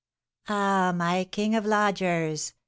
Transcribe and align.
"Ah, 0.49 0.91
my 0.95 1.25
king 1.25 1.53
of 1.53 1.63
lodgers! 1.63 2.53